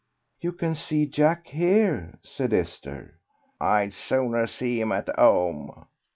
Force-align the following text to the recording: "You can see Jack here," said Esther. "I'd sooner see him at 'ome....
"You 0.39 0.51
can 0.53 0.73
see 0.73 1.05
Jack 1.05 1.45
here," 1.49 2.17
said 2.23 2.53
Esther. 2.53 3.19
"I'd 3.59 3.93
sooner 3.93 4.47
see 4.47 4.81
him 4.81 4.91
at 4.91 5.09
'ome.... 5.19 5.85